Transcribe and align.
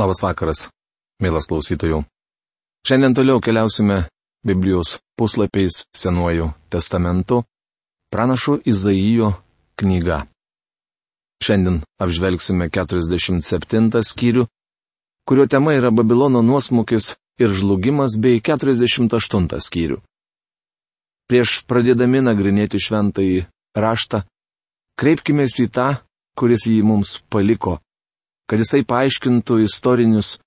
Labas 0.00 0.22
vakaras, 0.24 0.60
mielas 1.20 1.44
klausytojų. 1.44 1.98
Šiandien 2.88 3.12
toliau 3.12 3.40
keliausime 3.44 4.06
Biblijos 4.46 4.94
puslapiais 5.18 5.82
Senuoju 5.92 6.46
testamentu, 6.72 7.42
pranašo 8.08 8.54
Izaijo 8.64 9.34
knyga. 9.76 10.22
Šiandien 11.44 11.82
apžvelgsime 12.00 12.70
47 12.72 14.00
skyrių, 14.12 14.46
kurio 15.28 15.46
tema 15.52 15.76
yra 15.76 15.92
Babilono 15.92 16.40
nuosmukis 16.40 17.10
ir 17.36 17.52
žlugimas 17.52 18.16
bei 18.16 18.40
48 18.40 19.60
skyrių. 19.68 20.00
Prieš 21.28 21.60
pradėdami 21.68 22.24
nagrinėti 22.24 22.80
šventąjį 22.80 23.44
raštą, 23.76 24.24
kreipkime 24.96 25.44
į 25.44 25.68
tą, 25.68 25.90
kuris 26.40 26.64
jį 26.72 26.80
mums 26.88 27.18
paliko, 27.28 27.82
kad 28.50 28.58
jisai 28.58 28.82
paaiškintų 28.82 29.60
istorinius, 29.62 30.40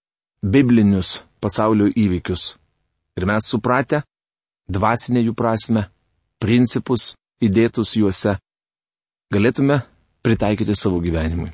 biblinius 0.43 1.21
pasaulio 1.39 1.87
įvykius. 1.87 2.57
Ir 3.15 3.23
mes 3.29 3.45
supratę, 3.47 4.01
dvasinę 4.67 5.21
jų 5.23 5.33
prasme, 5.39 5.85
principus 6.43 7.13
įdėtus 7.43 7.93
juose, 7.95 8.33
galėtume 9.31 9.77
pritaikyti 10.23 10.75
savo 10.75 10.99
gyvenimui. 11.03 11.53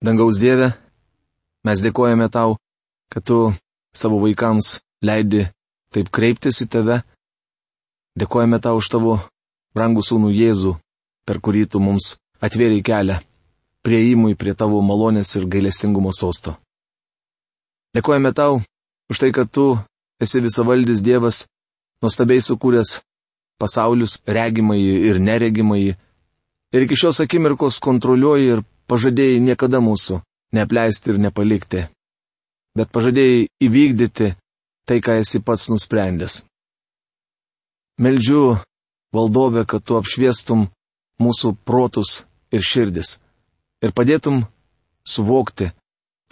Dangaus 0.00 0.38
Dieve, 0.38 0.68
mes 1.66 1.82
dėkojame 1.82 2.28
tau, 2.30 2.54
kad 3.10 3.26
tu 3.26 3.38
savo 3.92 4.20
vaikams 4.22 4.76
leidi 5.02 5.48
taip 5.90 6.12
kreiptis 6.14 6.62
į 6.62 6.68
tave. 6.70 7.00
Dėkojame 8.14 8.62
tau 8.62 8.78
už 8.78 8.92
tavo 8.94 9.18
brangų 9.74 10.06
sūnų 10.06 10.30
Jėzų, 10.38 10.76
per 11.26 11.42
kurį 11.42 11.66
tu 11.74 11.82
mums 11.82 12.14
atvėrė 12.38 12.78
kelią 12.86 13.18
prieimui 13.84 14.36
prie 14.36 14.54
tavo 14.54 14.80
malonės 14.84 15.34
ir 15.38 15.46
gailestingumo 15.50 16.12
sosto. 16.12 16.56
Dėkojame 17.96 18.32
tau 18.36 18.60
už 19.10 19.18
tai, 19.18 19.32
kad 19.34 19.50
tu 19.50 19.74
esi 20.22 20.42
visavaldis 20.44 21.02
Dievas, 21.02 21.46
nuostabiai 22.02 22.42
sukūręs 22.44 23.00
pasaulius 23.60 24.20
regimai 24.26 24.80
ir 24.80 25.18
neregimai, 25.20 25.96
ir 26.72 26.86
iki 26.86 26.96
šios 26.96 27.20
akimirkos 27.24 27.80
kontroliuoji 27.82 28.52
ir 28.54 28.62
pažadėjai 28.90 29.40
niekada 29.44 29.80
mūsų 29.84 30.20
neapleisti 30.56 31.12
ir 31.12 31.20
nepalikti, 31.26 31.86
bet 32.76 32.92
pažadėjai 32.94 33.48
įvykdyti 33.66 34.30
tai, 34.86 34.98
ką 35.04 35.20
esi 35.22 35.42
pats 35.44 35.68
nusprendęs. 35.70 36.42
Meldžiu 38.00 38.58
valdovę, 39.14 39.66
kad 39.68 39.84
tu 39.84 39.98
apšviestum 39.98 40.68
mūsų 41.20 41.52
protus 41.68 42.22
ir 42.54 42.64
širdis 42.64 43.18
ir 43.84 43.92
padėtum 43.96 44.44
suvokti, 45.06 45.70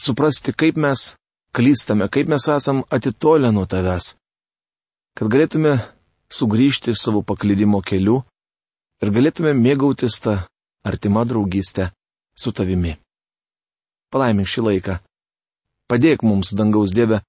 suprasti, 0.00 0.52
kaip 0.52 0.76
mes 0.76 1.14
klystame, 1.52 2.08
kaip 2.08 2.28
mes 2.28 2.48
esam 2.48 2.82
atitolę 2.90 3.50
nuo 3.52 3.66
tavęs, 3.66 4.16
kad 5.16 5.30
galėtume 5.32 5.78
sugrįžti 6.30 6.94
savo 6.94 7.22
paklydimo 7.24 7.80
keliu 7.82 8.20
ir 9.02 9.12
galėtume 9.14 9.54
mėgautis 9.56 10.20
tą 10.22 10.38
artimą 10.86 11.24
draugystę 11.28 11.90
su 12.38 12.52
tavimi. 12.52 12.96
Palaimink 14.12 14.48
šį 14.48 14.64
laiką. 14.68 14.98
Padėk 15.88 16.22
mums, 16.24 16.52
dangaus 16.56 16.92
Dieve, 16.92 17.22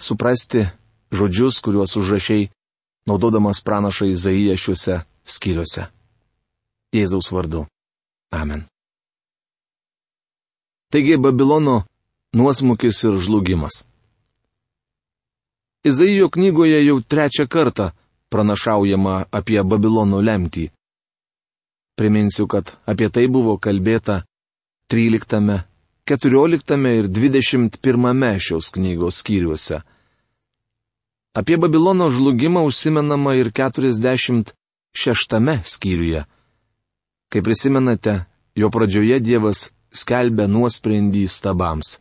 suprasti 0.00 0.66
žodžius, 1.12 1.60
kuriuos 1.64 1.96
užrašiai, 2.00 2.48
naudodamas 3.08 3.60
pranašą 3.64 4.08
Izaiją 4.12 4.56
šiuose 4.56 5.02
skyriuose. 5.24 5.88
Jėzaus 6.92 7.32
vardu. 7.32 7.66
Amen. 8.32 8.71
Taigi 10.92 11.16
Babilono 11.16 11.82
nuosmukis 12.36 13.04
ir 13.04 13.16
žlugimas. 13.16 13.84
Izaijo 15.84 16.28
knygoje 16.28 16.84
jau 16.86 17.00
trečią 17.00 17.46
kartą 17.48 17.90
pranašaujama 18.28 19.14
apie 19.32 19.62
Babilono 19.64 20.20
lemtį. 20.20 20.68
Priminsiu, 21.96 22.46
kad 22.46 22.76
apie 22.84 23.08
tai 23.08 23.24
buvo 23.28 23.56
kalbėta 23.56 24.22
13, 24.92 25.64
14 26.04 26.76
ir 26.98 27.08
21 27.08 28.38
šios 28.38 28.70
knygos 28.76 29.24
skyriuose. 29.24 29.80
Apie 31.32 31.56
Babilono 31.56 32.10
žlugimą 32.12 32.68
užsimenama 32.68 33.34
ir 33.40 33.48
46 33.48 34.52
skyriuje. 35.64 36.24
Kaip 37.32 37.44
prisimenate, 37.44 38.24
jo 38.56 38.68
pradžioje 38.68 39.20
Dievas 39.20 39.72
skelbia 39.92 40.46
nuosprendį 40.48 41.26
stabams. 41.28 41.96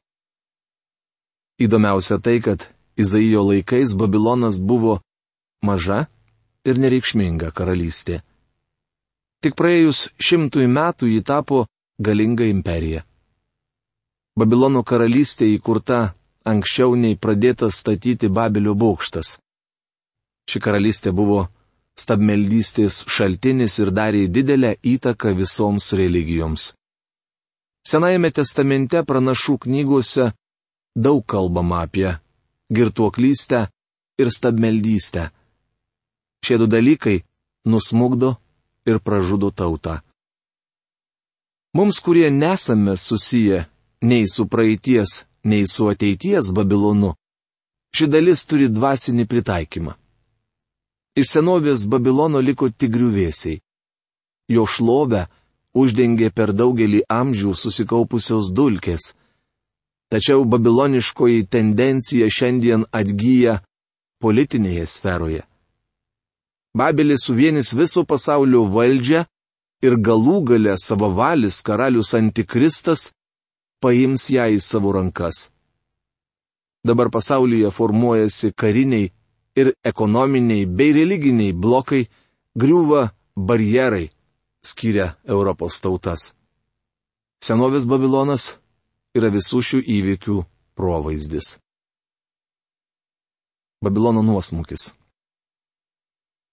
Įdomiausia 1.61 2.17
tai, 2.23 2.39
kad 2.41 2.65
Izaijo 2.97 3.43
laikais 3.49 3.93
Babilonas 3.99 4.57
buvo 4.71 4.99
maža 5.65 6.05
ir 6.65 6.79
nereikšminga 6.83 7.51
karalystė. 7.57 8.21
Tik 9.41 9.55
praėjus 9.59 10.07
šimtui 10.21 10.67
metų 10.69 11.09
ji 11.11 11.21
tapo 11.25 11.63
galinga 12.07 12.45
imperija. 12.49 13.03
Babilono 14.37 14.83
karalystė 14.91 15.47
įkurta 15.55 16.01
anksčiau 16.51 16.95
nei 16.95 17.17
pradėtas 17.23 17.79
statyti 17.83 18.29
Babilio 18.29 18.75
bokštas. 18.83 19.37
Ši 20.49 20.59
karalystė 20.65 21.11
buvo 21.13 21.41
stabmeldystės 22.01 23.01
šaltinis 23.15 23.77
ir 23.83 23.91
darė 23.97 24.25
didelę 24.37 24.75
įtaką 24.93 25.33
visoms 25.41 25.91
religijoms. 26.01 26.71
Senajame 27.87 28.29
testamente 28.31 29.01
pranašų 29.03 29.57
knygose 29.65 30.31
daug 30.95 31.23
kalbama 31.25 31.81
apie 31.85 32.09
girtuoklystę 32.71 33.67
ir 34.21 34.29
stabmeldystę. 34.29 35.29
Šie 36.45 36.57
du 36.61 36.67
dalykai 36.67 37.23
nusmugdo 37.65 38.35
ir 38.85 38.99
pražudo 38.99 39.51
tautą. 39.51 39.99
Mums, 41.73 41.99
kurie 42.03 42.31
nesame 42.31 42.97
susiję 42.97 43.65
nei 44.01 44.27
su 44.27 44.45
praeities, 44.45 45.25
nei 45.43 45.67
su 45.67 45.87
ateities 45.89 46.51
Babilonu, 46.51 47.13
ši 47.95 48.07
dalis 48.07 48.45
turi 48.45 48.67
dvasinį 48.69 49.25
pritaikymą. 49.31 49.93
Iš 51.15 51.27
senovės 51.35 51.85
Babilono 51.91 52.39
liko 52.39 52.69
tik 52.69 52.91
griuvėsiai. 52.95 53.61
Jo 54.51 54.65
šlovę 54.67 55.27
uždengė 55.73 56.31
per 56.35 56.51
daugelį 56.53 57.03
amžių 57.09 57.53
susikaupusios 57.55 58.51
dulkės. 58.51 59.13
Tačiau 60.11 60.43
babiloniškoji 60.43 61.47
tendencija 61.47 62.27
šiandien 62.27 62.83
atgyja 62.91 63.61
politinėje 64.21 64.85
sferoje. 64.87 65.43
Babilis 66.75 67.25
suvienis 67.27 67.71
viso 67.75 68.03
pasaulio 68.07 68.65
valdžią 68.71 69.23
ir 69.83 69.97
galų 70.07 70.37
gale 70.51 70.75
savavalis 70.77 71.61
karalius 71.67 72.13
antikristas 72.15 73.09
paims 73.81 74.29
ją 74.29 74.45
į 74.51 74.59
savo 74.61 74.93
rankas. 74.95 75.49
Dabar 76.83 77.11
pasaulyje 77.13 77.71
formuojasi 77.71 78.53
kariniai 78.57 79.11
ir 79.55 79.73
ekonominiai 79.83 80.65
bei 80.65 80.93
religiniai 80.95 81.53
blokai, 81.53 82.07
griūva 82.57 83.11
barjerai 83.35 84.09
skiria 84.61 85.15
Europos 85.25 85.79
tautas. 85.81 86.31
Senovės 87.41 87.87
Babilonas 87.89 88.51
yra 89.17 89.31
visų 89.33 89.61
šių 89.65 89.79
įvykių 89.97 90.37
provaizdis. 90.77 91.55
Babilono 93.81 94.21
nuosmukis. 94.21 94.91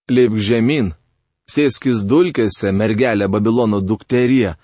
Leip 0.09 0.39
žemyn, 0.41 0.95
sėskis 1.45 2.07
dulkėse, 2.09 2.73
mergelė 2.73 3.29
Babilono 3.29 3.83
dukterie. 3.85 4.55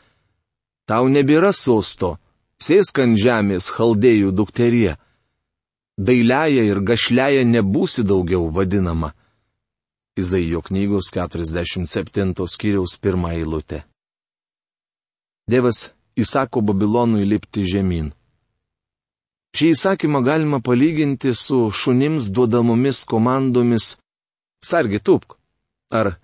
Tau 0.88 1.08
nebėra 1.12 1.52
sosto, 1.52 2.14
sėsk 2.60 3.02
ant 3.04 3.20
žemės 3.20 3.68
chaldėjų 3.76 4.32
dukterie. 4.32 4.96
Dailiaja 6.00 6.64
ir 6.70 6.80
gašliaja 6.80 7.44
nebūsi 7.44 8.02
daugiau 8.08 8.48
vadinama. 8.50 9.12
Izaijo 10.16 10.60
knygos 10.62 11.10
47 11.12 12.46
skyriaus 12.46 12.98
pirmą 13.02 13.28
eilutę. 13.34 13.82
Dievas 15.50 15.90
įsako 16.16 16.62
Babilonui 16.62 17.24
lipti 17.26 17.64
žemyn. 17.66 18.12
Šį 19.54 19.66
įsakymą 19.74 20.20
galima 20.26 20.60
palyginti 20.62 21.34
su 21.34 21.58
šunims 21.70 22.30
duodamomis 22.34 23.04
komandomis 23.10 23.96
Sargi 24.64 24.98
tupk 24.98 25.34
ar 25.90 26.14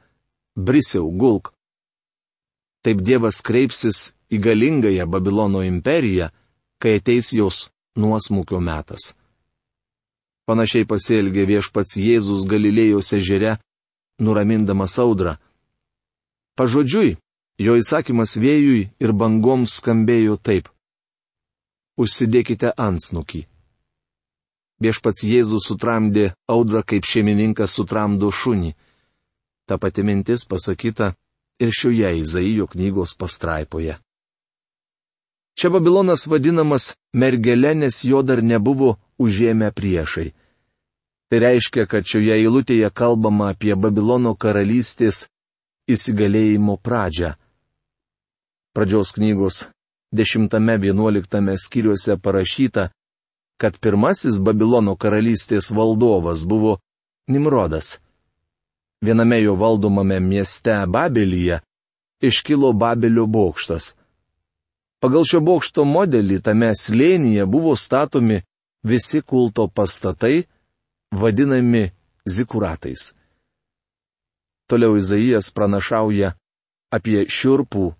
Brisiau 0.57 1.11
gulk. 1.11 1.53
Taip 2.83 3.03
Dievas 3.05 3.43
kreipsis 3.45 4.13
į 4.31 4.39
galingąją 4.47 5.07
Babilono 5.11 5.61
imperiją, 5.67 6.31
kai 6.81 6.97
ateis 6.99 7.33
jos 7.35 7.69
nuosmukio 7.99 8.61
metas. 8.63 9.13
Panašiai 10.47 10.87
pasielgė 10.89 11.45
viešpats 11.51 11.99
Jėzus 12.01 12.47
Galilėjos 12.51 13.13
ežere 13.19 13.59
nuramindamas 14.21 14.99
audrą. 15.03 15.37
Pažodžiui, 16.57 17.17
jo 17.65 17.77
įsakymas 17.81 18.37
vėjui 18.37 18.91
ir 19.01 19.13
bangoms 19.13 19.81
skambėjo 19.81 20.37
taip. 20.37 20.69
užsidėkite 22.01 22.71
ansnukį. 22.81 23.43
Viešpats 24.81 25.25
Jėzus 25.29 25.67
sutramdė 25.69 26.31
audrą 26.49 26.81
kaip 26.81 27.05
šeimininkas 27.05 27.75
sutramdo 27.77 28.31
šunį. 28.33 28.71
Ta 29.69 29.77
pati 29.77 30.03
mintis 30.03 30.47
pasakyta 30.49 31.11
ir 31.61 31.75
šioje 31.81 32.15
Izaijo 32.23 32.67
knygos 32.73 33.13
pastraipoje. 33.21 33.99
Čia 35.61 35.69
Babilonas 35.69 36.25
vadinamas 36.33 36.95
mergelė, 37.13 37.75
nes 37.77 38.01
jo 38.09 38.23
dar 38.25 38.41
nebuvo 38.41 38.97
užėmę 39.21 39.69
priešai. 39.77 40.31
Tai 41.31 41.39
reiškia, 41.39 41.87
kad 41.87 42.03
šioje 42.11 42.35
eilutėje 42.43 42.89
kalbama 42.91 43.53
apie 43.55 43.77
Babilono 43.79 44.33
karalystės 44.35 45.29
įsigalėjimo 45.87 46.75
pradžią. 46.83 47.37
Pradžios 48.75 49.15
knygos 49.15 49.61
10-11 50.15 51.55
skyriuose 51.65 52.19
parašyta, 52.19 52.91
kad 53.63 53.79
pirmasis 53.79 54.41
Babilono 54.43 54.97
karalystės 54.99 55.71
valdovas 55.71 56.43
buvo 56.43 56.79
Nimrodas. 57.31 58.01
Viename 59.01 59.39
jo 59.41 59.55
valdomame 59.55 60.19
mieste 60.21 60.75
Babelyje 60.87 61.61
iškilo 62.21 62.73
Babelio 62.73 63.27
bokštas. 63.27 63.95
Pagal 65.01 65.25
šio 65.25 65.41
bokšto 65.41 65.87
modelį 65.87 66.43
tame 66.45 66.75
slėnyje 66.75 67.47
buvo 67.47 67.77
statomi 67.77 68.43
visi 68.83 69.23
kulto 69.23 69.69
pastatai, 69.69 70.43
vadinami 71.11 71.91
zikuratais. 72.25 73.15
Toliau 74.67 74.97
Izaijas 74.97 75.51
pranašauja 75.51 76.35
apie 76.95 77.25
šiurpų 77.27 77.91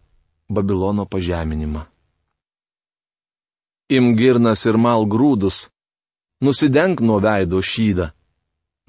Babilono 0.51 1.05
pažeminimą. 1.07 1.85
Imgirnas 3.91 4.65
ir 4.67 4.79
mal 4.79 5.07
grūdus, 5.07 5.69
nusidenk 6.43 7.03
nuo 7.03 7.19
veido 7.23 7.63
šydą, 7.63 8.11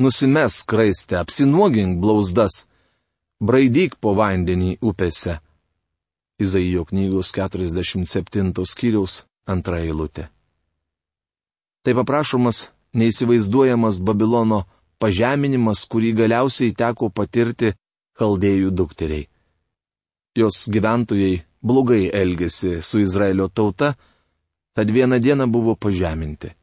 nusimes 0.02 0.62
kraistę, 0.66 1.20
apsinuogink 1.22 2.00
blauzdas, 2.02 2.66
braidyk 3.42 3.98
po 4.02 4.14
vandenį 4.18 4.78
upėse. 4.82 5.38
Izaijo 6.42 6.86
knygos 6.90 7.34
47 7.38 8.54
skyriaus 8.66 9.24
antra 9.46 9.82
eilutė. 9.86 10.30
Tai 11.86 11.94
paprašomas 11.98 12.70
neįsivaizduojamas 12.98 14.00
Babilono 14.04 14.64
pažeminimas, 15.02 15.86
kurį 15.90 16.14
galiausiai 16.22 16.76
teko 16.78 17.10
patirti 17.10 17.74
chaldėjų 18.20 18.72
dukteriai. 18.72 19.28
Jos 20.38 20.68
gyventojai 20.72 21.42
blogai 21.62 22.10
elgėsi 22.14 22.80
su 22.82 23.02
Izraelio 23.02 23.50
tauta, 23.50 23.94
tad 24.76 24.92
vieną 24.92 25.20
dieną 25.20 25.48
buvo 25.52 25.76
pažeminti. 25.76 26.54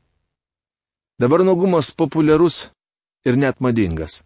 Dabar 1.18 1.44
nuogumas 1.44 1.90
populiarus 1.90 2.70
ir 3.26 3.36
net 3.36 3.60
madingas. 3.60 4.22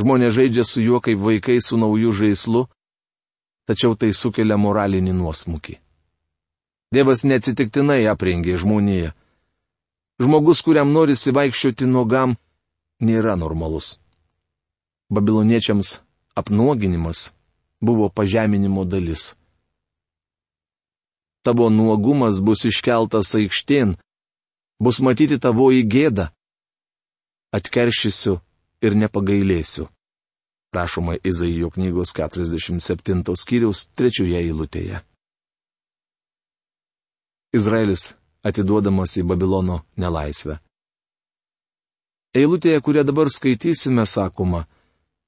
Žmonės 0.00 0.34
žaidžia 0.36 0.64
su 0.64 0.82
juo 0.84 1.00
kaip 1.04 1.20
vaikai 1.20 1.58
su 1.60 1.76
nauju 1.80 2.12
žaislu, 2.12 2.66
tačiau 3.68 3.96
tai 3.96 4.12
sukelia 4.12 4.56
moralinį 4.56 5.12
nuosmukį. 5.16 5.78
Dievas 6.92 7.24
neatsitiktinai 7.24 8.04
aprengė 8.08 8.58
žmoniją. 8.60 9.12
Žmogus, 10.22 10.60
kuriam 10.62 10.92
norisi 10.94 11.32
vaikščioti 11.34 11.88
nuogam, 11.90 12.36
nėra 13.02 13.34
normalus. 13.34 13.96
Babiloniečiams 15.10 15.96
apnuoginimas 16.38 17.32
buvo 17.82 18.06
pažeminimo 18.08 18.84
dalis. 18.84 19.32
Tavo 21.42 21.66
nuogumas 21.74 22.38
bus 22.38 22.62
iškeltas 22.70 23.34
aikštėn, 23.34 23.96
bus 24.78 25.02
matyti 25.02 25.40
tavo 25.42 25.72
įgėda. 25.74 26.28
Atkeršysiu 27.58 28.38
ir 28.86 28.94
nepagailėsiu. 29.02 29.88
Prašoma 30.72 31.18
Izaijo 31.26 31.74
knygos 31.74 32.14
47 32.16 33.26
skyriaus 33.42 33.88
trečioje 33.98 34.38
eilutėje. 34.38 35.02
Izraelis 37.52 38.12
atiduodamas 38.46 39.16
į 39.20 39.24
Babilono 39.30 39.82
nelaisvę. 39.96 40.58
Eilutėje, 42.32 42.80
kurią 42.80 43.04
dabar 43.04 43.28
skaitysime, 43.28 44.06
sakoma, 44.08 44.64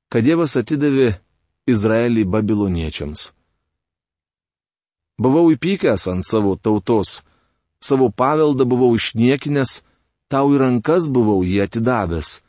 kad 0.09 0.25
Dievas 0.25 0.57
atidavė 0.57 1.11
Izraelį 1.69 2.25
babiloniečiams. 2.33 3.33
Buvau 5.21 5.51
įpykęs 5.55 6.09
ant 6.11 6.27
savo 6.27 6.57
tautos, 6.57 7.21
savo 7.81 8.09
paveldą 8.11 8.65
buvau 8.67 8.97
išniekinęs, 8.97 9.83
tau 10.33 10.55
į 10.55 10.59
rankas 10.65 11.07
buvau 11.13 11.45
jį 11.45 11.61
atidavęs. 11.67 12.41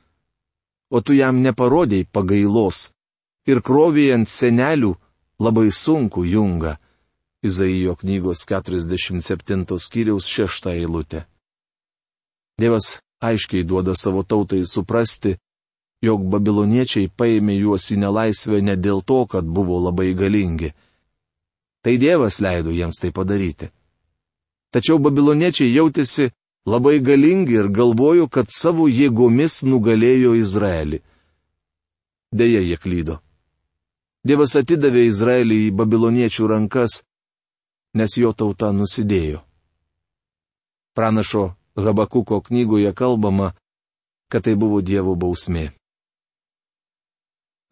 O 0.89 1.01
tu 1.03 1.13
jam 1.17 1.43
neparodėjai 1.43 2.07
pagailos 2.15 2.89
ir 3.45 3.61
krovėjai 3.61 4.15
ant 4.19 4.31
senelių 4.31 4.95
labai 5.39 5.67
sunku 5.71 6.23
junga. 6.25 6.77
Izaijo 7.45 7.95
knygos 8.01 8.45
47 8.49 9.79
skyriaus 9.85 10.27
6 10.31 10.69
eilutė. 10.73 11.25
Dievas 12.59 12.99
aiškiai 13.21 13.63
duoda 13.63 13.93
savo 13.95 14.23
tautai 14.23 14.63
suprasti, 14.65 15.35
jog 16.05 16.25
babiloniečiai 16.31 17.09
paėmė 17.09 17.57
juos 17.59 17.89
į 17.91 17.99
nelaisvę 18.03 18.61
ne 18.61 18.75
dėl 18.75 19.01
to, 19.01 19.25
kad 19.31 19.45
buvo 19.45 19.79
labai 19.87 20.13
galingi. 20.13 20.71
Tai 21.83 21.97
Dievas 22.01 22.39
leido 22.41 22.73
jiems 22.73 22.99
tai 23.01 23.11
padaryti. 23.11 23.69
Tačiau 24.73 24.97
babiloniečiai 24.99 25.71
jautėsi 25.71 26.31
labai 26.65 26.99
galingi 26.99 27.59
ir 27.59 27.69
galvojo, 27.69 28.27
kad 28.27 28.49
savo 28.49 28.87
jėgomis 28.89 29.61
nugalėjo 29.63 30.33
Izraelį. 30.41 31.01
Deja, 32.35 32.59
jie 32.59 32.77
klydo. 32.81 33.19
Dievas 34.25 34.55
atidavė 34.57 35.05
Izraelį 35.05 35.59
į 35.67 35.73
babiloniečių 35.79 36.47
rankas, 36.49 37.03
nes 37.95 38.17
jo 38.19 38.33
tauta 38.33 38.71
nusidėjo. 38.75 39.41
Pranašo 40.95 41.53
Habakuko 41.75 42.39
knygoje 42.41 42.91
kalbama, 42.95 43.53
kad 44.31 44.45
tai 44.47 44.55
buvo 44.59 44.79
Dievo 44.83 45.15
bausmė 45.19 45.71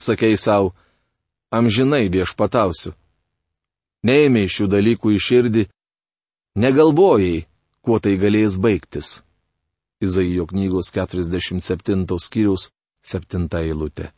sakei 0.03 0.37
savo, 0.37 0.73
amžinai 1.51 2.09
viešpatausiu. 2.13 2.93
Neėmė 4.03 4.47
šių 4.51 4.67
dalykų 4.67 5.13
į 5.15 5.19
širdį, 5.27 5.63
negalvojai, 6.59 7.45
kuo 7.83 7.99
tai 8.03 8.17
galės 8.19 8.59
baigtis. 8.59 9.21
Izaijo 10.03 10.45
knygos 10.51 10.91
47 10.91 12.19
skyriaus 12.19 12.67
7 13.07 13.47
eilutė. 13.61 14.11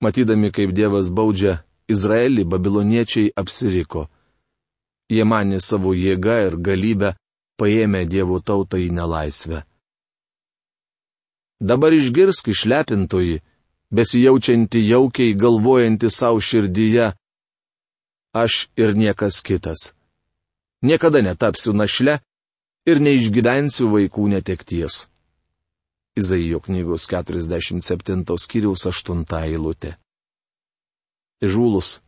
Matydami, 0.00 0.52
kaip 0.54 0.70
Dievas 0.72 1.10
baudžia 1.10 1.58
Izraelį, 1.90 2.46
babiloniečiai 2.46 3.34
apsiriko. 3.36 4.06
Jie 5.10 5.24
manė 5.26 5.58
savo 5.58 5.92
jėgą 5.96 6.36
ir 6.46 6.56
galybę 6.62 7.14
paėmė 7.58 8.04
Dievo 8.06 8.38
tautą 8.40 8.78
į 8.78 8.90
nelaisvę. 8.94 9.64
Dabar 11.60 11.92
išgirsk 11.92 12.48
išlepintoji, 12.54 13.40
besijaučianti 13.92 14.80
jaukiai 14.86 15.34
galvojanti 15.34 16.08
savo 16.10 16.40
širdyje, 16.40 17.10
aš 18.32 18.70
ir 18.78 18.94
niekas 18.96 19.42
kitas. 19.42 19.90
Niekada 20.82 21.20
netapsiu 21.20 21.74
našle 21.76 22.20
ir 22.88 23.02
neišgyvensiu 23.02 23.90
vaikų 23.92 24.30
netekties. 24.36 25.04
Izaijo 26.16 26.62
knygos 26.64 27.04
47 27.10 28.24
skyriaus 28.40 28.86
8 28.88 29.26
eilutė. 29.42 29.96
Žūlus, 31.42 31.98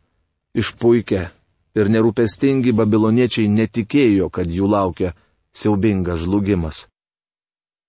išpuikę 0.57 1.29
ir 1.77 1.89
nerūpestingi 1.89 2.73
babiloniečiai 2.77 3.49
netikėjo, 3.49 4.29
kad 4.29 4.49
jų 4.49 4.69
laukia 4.69 5.13
siaubingas 5.53 6.23
žlugimas. 6.25 6.87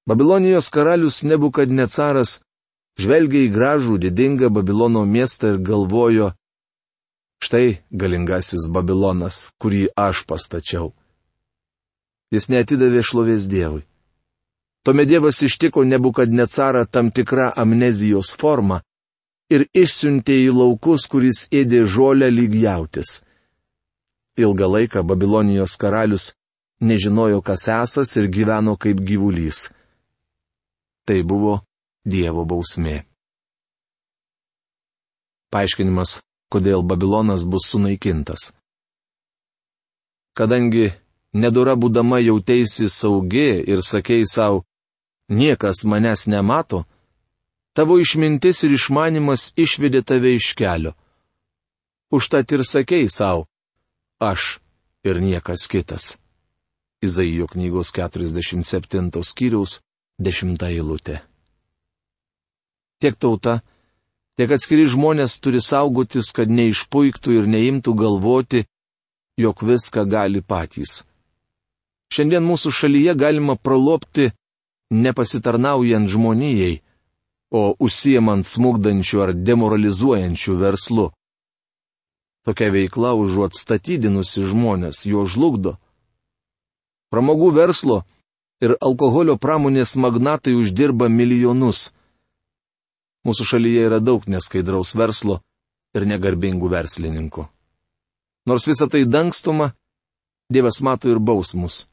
Babilonijos 0.09 0.69
karalius 0.69 1.23
Nebukadnecaras 1.25 2.41
žvelgia 3.00 3.47
į 3.47 3.53
gražų 3.55 3.99
didingą 4.03 4.50
Babilono 4.53 5.05
miestą 5.09 5.55
ir 5.55 5.62
galvojo, 5.64 6.33
štai 7.45 7.81
galingasis 7.91 8.69
Babilonas, 8.69 9.53
kurį 9.61 9.88
aš 9.97 10.25
pastačiau. 10.29 10.93
Jis 12.33 12.50
netidavė 12.53 13.03
šlovės 13.05 13.49
Dievui. 13.49 13.85
Tuomet 14.85 15.09
Dievas 15.09 15.41
ištiko 15.41 15.85
nebukadnecarą 15.88 16.85
tam 16.93 17.11
tikrą 17.11 17.53
amnezijos 17.57 18.35
formą 18.37 18.83
ir 19.49 19.64
išsiuntė 19.73 20.37
į 20.45 20.50
laukus, 20.53 21.07
kuris 21.09 21.47
ėdė 21.49 21.85
žolę 21.88 22.29
lyg 22.33 22.53
jautis. 22.61 23.23
Ilgą 24.37 24.67
laiką 24.75 25.03
Babilonijos 25.07 25.76
karalius 25.79 26.33
nežinojo, 26.81 27.41
kas 27.41 27.69
esas 27.69 28.17
ir 28.17 28.26
gyveno 28.26 28.75
kaip 28.76 28.99
gyvulys. 29.09 29.71
Tai 31.07 31.23
buvo 31.23 31.61
Dievo 32.05 32.45
bausmė. 32.45 33.05
Paaiškinimas, 35.53 36.19
kodėl 36.53 36.83
Babilonas 36.83 37.45
bus 37.47 37.71
sunaikintas. 37.71 38.50
Kadangi 40.35 40.91
nedora 41.33 41.76
būdama 41.79 42.19
jautėsi 42.19 42.91
saugi 42.91 43.62
ir 43.71 43.81
sakei 43.87 44.26
savo, 44.26 44.64
niekas 45.31 45.85
manęs 45.87 46.26
nemato, 46.26 46.85
tavo 47.73 48.00
išmintis 48.03 48.64
ir 48.67 48.75
išmanimas 48.75 49.53
išvedė 49.57 50.03
tave 50.03 50.35
iš 50.35 50.53
kelio. 50.59 50.93
Užtat 52.11 52.53
ir 52.53 52.67
sakei 52.67 53.07
savo, 53.09 53.47
aš 54.21 54.59
ir 55.04 55.21
niekas 55.21 55.66
kitas. 55.68 56.16
Izaijo 57.04 57.47
knygos 57.47 57.92
47 57.92 59.23
skyriaus 59.23 59.80
10 60.21 60.62
eilutė. 60.68 61.21
Tiek 63.00 63.16
tauta, 63.21 63.61
tiek 64.38 64.54
atskiri 64.56 64.87
žmonės 64.88 65.37
turi 65.42 65.61
saugotis, 65.61 66.30
kad 66.33 66.49
neišpuiktų 66.49 67.35
ir 67.40 67.50
neimtų 67.50 67.94
galvoti, 67.99 68.64
jog 69.37 69.61
viską 69.66 70.06
gali 70.09 70.40
patys. 70.40 71.02
Šiandien 72.14 72.47
mūsų 72.47 72.71
šalyje 72.73 73.14
galima 73.18 73.56
pralopti 73.59 74.30
nepasitarnaujant 74.94 76.09
žmonijai, 76.09 76.78
o 77.54 77.75
užsiemant 77.87 78.47
smugdančių 78.47 79.21
ar 79.26 79.33
demoralizuojančių 79.35 80.56
verslu. 80.62 81.11
Tokia 82.44 82.70
veikla 82.72 83.14
užuot 83.16 83.56
statydinusi 83.56 84.44
žmonės 84.44 85.06
jo 85.08 85.24
žlugdo. 85.24 85.78
Pramogų 87.08 87.50
verslo 87.56 88.02
ir 88.60 88.76
alkoholio 88.80 89.38
pramonės 89.40 89.96
magnatai 89.96 90.52
uždirba 90.58 91.08
milijonus. 91.08 91.92
Mūsų 93.24 93.46
šalyje 93.54 93.86
yra 93.88 94.00
daug 94.04 94.26
neskaidraus 94.28 94.92
verslo 94.92 95.40
ir 95.96 96.04
negarbingų 96.04 96.68
verslininkų. 96.68 97.46
Nors 98.44 98.68
visą 98.68 98.90
tai 98.92 99.06
dangstoma, 99.08 99.72
Dievas 100.52 100.82
mato 100.84 101.08
ir 101.08 101.16
bausmus, 101.18 101.86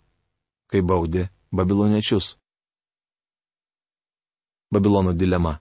kai 0.67 0.81
baudė 0.83 1.29
babiloniečius. 1.55 2.35
Babilono 4.71 5.13
dilema. 5.15 5.53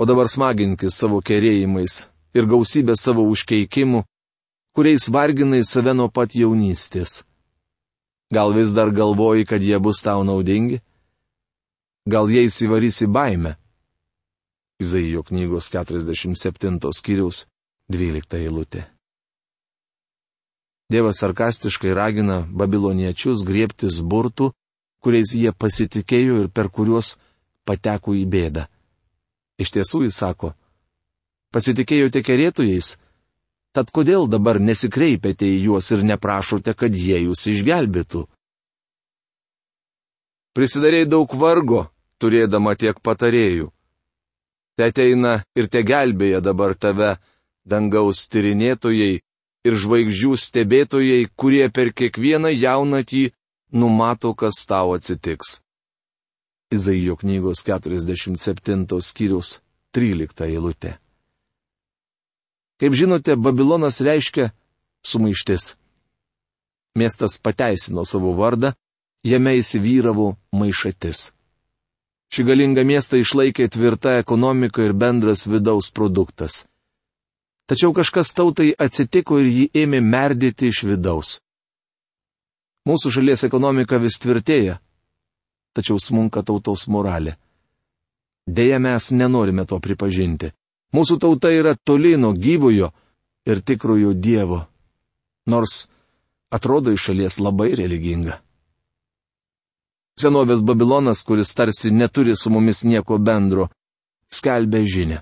O 0.00 0.06
dabar 0.08 0.32
smaginkis 0.32 0.96
savo 0.96 1.20
kerėjimais 1.20 2.06
ir 2.34 2.46
gausybę 2.46 2.94
savo 2.96 3.24
užkeikimų, 3.32 4.04
kuriais 4.76 5.08
varginai 5.10 5.62
save 5.66 5.94
nuo 5.94 6.08
pat 6.08 6.34
jaunystės. 6.34 7.22
Gal 8.30 8.54
vis 8.54 8.70
dar 8.76 8.92
galvoji, 8.94 9.46
kad 9.46 9.62
jie 9.62 9.78
bus 9.82 10.02
tau 10.06 10.22
naudingi? 10.24 10.78
Gal 12.06 12.30
jie 12.30 12.46
įsivarys 12.46 13.02
į 13.02 13.08
baimę? 13.10 13.56
Izaijo 14.80 15.24
knygos 15.26 15.68
47 15.74 16.78
skyriaus 16.96 17.44
12 17.90 18.38
eilutė. 18.38 18.86
Dievas 20.90 21.20
sarkastiškai 21.22 21.92
ragina 21.94 22.40
babiloniečius 22.50 23.44
griebtis 23.46 24.00
burtų, 24.02 24.50
kuriais 25.02 25.34
jie 25.34 25.52
pasitikėjo 25.52 26.40
ir 26.44 26.48
per 26.48 26.70
kuriuos 26.70 27.16
pateko 27.66 28.14
į 28.18 28.24
bėdą. 28.30 28.64
Iš 29.60 29.74
tiesų 29.76 30.06
jis 30.06 30.18
sako, 30.22 30.54
pasitikėjote 31.54 32.22
kerėtojais, 32.26 32.92
tad 33.74 33.90
kodėl 33.94 34.28
dabar 34.30 34.60
nesikreipėte 34.60 35.46
į 35.46 35.58
juos 35.70 35.90
ir 35.94 36.04
neprašote, 36.12 36.74
kad 36.74 36.94
jie 36.94 37.22
jūs 37.26 37.46
išgelbėtų? 37.54 38.26
Prisidarėjai 40.54 41.10
daug 41.10 41.34
vargo, 41.38 41.84
turėdama 42.18 42.74
tiek 42.78 42.98
patarėjų 43.00 43.70
te 44.80 44.86
ateina 44.88 45.32
ir 45.60 45.66
te 45.68 45.82
gelbėja 45.84 46.38
dabar 46.40 46.72
tave, 46.72 47.10
dangaus 47.68 48.22
tyrinėtojai 48.32 49.18
ir 49.68 49.74
žvaigždžių 49.82 50.30
stebėtojai, 50.40 51.26
kurie 51.36 51.66
per 51.68 51.90
kiekvieną 51.92 52.48
jaunatį 52.54 53.26
numato, 53.76 54.32
kas 54.32 54.62
tau 54.70 54.94
atsitiks. 54.96 55.58
Izaijo 56.72 57.18
knygos 57.20 57.60
47 57.68 58.86
skyrius 59.04 59.58
13 59.92 60.48
eilutė. 60.48 60.94
Kaip 62.80 62.96
žinote, 62.96 63.36
Babilonas 63.36 64.00
reiškia 64.00 64.50
sumaištis. 65.04 65.76
Miestas 66.96 67.36
pateisino 67.38 68.04
savo 68.08 68.32
vardą, 68.38 68.72
jame 69.24 69.52
įsivyravo 69.60 70.32
maišatis. 70.56 71.30
Šį 72.30 72.46
galingą 72.46 72.84
miestą 72.86 73.20
išlaikė 73.20 73.66
tvirta 73.74 74.16
ekonomika 74.22 74.84
ir 74.86 74.94
bendras 74.94 75.44
vidaus 75.50 75.90
produktas. 75.90 76.64
Tačiau 77.68 77.92
kažkas 77.94 78.32
tautai 78.34 78.72
atsitiko 78.78 79.38
ir 79.42 79.50
jį 79.50 79.66
ėmė 79.82 80.00
merdyti 80.02 80.70
iš 80.70 80.84
vidaus. 80.88 81.40
Mūsų 82.88 83.12
šalies 83.18 83.44
ekonomika 83.46 83.98
vis 84.02 84.16
tvirtėja, 84.22 84.78
tačiau 85.76 86.00
smunka 86.00 86.42
tautos 86.42 86.86
moralė. 86.88 87.36
Deja, 88.48 88.80
mes 88.80 89.10
nenorime 89.12 89.66
to 89.68 89.78
pripažinti. 89.78 90.50
Mūsų 90.96 91.18
tauta 91.22 91.52
yra 91.54 91.76
toli 91.86 92.16
nuo 92.18 92.32
gyvojo 92.34 92.90
ir 93.46 93.60
tikrojo 93.62 94.12
Dievo, 94.14 94.64
nors 95.46 95.86
atrodo 96.50 96.92
iš 96.94 97.08
šalies 97.10 97.38
labai 97.38 97.70
religinga. 97.78 98.40
Senovės 100.20 100.60
Babilonas, 100.66 101.22
kuris 101.24 101.54
tarsi 101.56 101.92
neturi 101.94 102.34
su 102.36 102.50
mumis 102.52 102.82
nieko 102.84 103.16
bendro, 103.18 103.68
skelbė 104.34 104.82
žinę. 104.84 105.20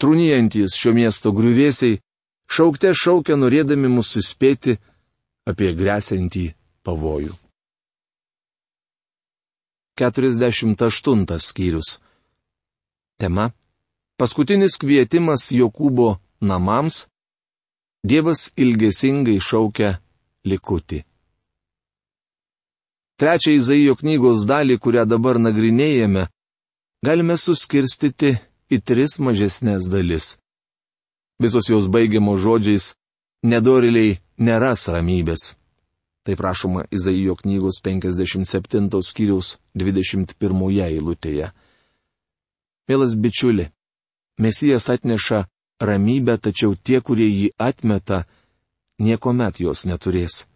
Trūnijantis 0.00 0.76
šio 0.80 0.92
miesto 0.96 1.32
griuvėsiai 1.36 1.98
šaukte 2.48 2.92
šaukia 2.96 3.36
norėdami 3.40 3.90
mus 3.92 4.14
įspėti 4.20 4.76
apie 5.50 5.72
grėsintį 5.76 6.44
pavojų. 6.86 7.34
48 10.00 11.26
skyrius. 11.48 11.98
Tema. 13.20 13.50
Paskutinis 14.20 14.74
kvietimas 14.76 15.46
Jokūbo 15.48 16.18
namams. 16.44 17.06
Dievas 18.04 18.50
ilgesingai 18.52 19.38
šaukia 19.40 19.94
likutį. 20.44 20.98
Trečią 23.16 23.54
Izaijo 23.56 23.94
knygos 23.96 24.44
dalį, 24.50 24.76
kurią 24.76 25.06
dabar 25.08 25.40
nagrinėjame, 25.40 26.26
galime 27.00 27.38
suskirstyti 27.40 28.34
į 28.68 28.82
tris 28.84 29.16
mažesnės 29.24 29.88
dalis. 29.88 30.36
Visos 31.40 31.72
jos 31.72 31.88
baigiamos 31.88 32.44
žodžiais- 32.44 32.92
nedoriliai 33.52 34.20
neras 34.36 34.84
ramybės. 34.92 35.56
Tai 36.24 36.36
prašoma 36.36 36.84
Izaijo 36.92 37.40
knygos 37.40 37.80
57 37.80 39.00
skyriaus 39.00 39.56
21 39.72 40.84
eilutėje. 40.92 41.52
Mielas 42.88 43.16
bičiuli, 43.16 43.70
Mesijas 44.40 44.88
atneša 44.88 45.44
ramybę, 45.80 46.38
tačiau 46.40 46.72
tie, 46.74 47.00
kurie 47.04 47.28
jį 47.28 47.48
atmeta, 47.60 48.24
niekuomet 49.00 49.60
jos 49.60 49.84
neturės. 49.88 50.46